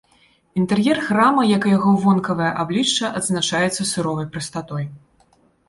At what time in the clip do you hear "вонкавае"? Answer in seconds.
2.07-2.49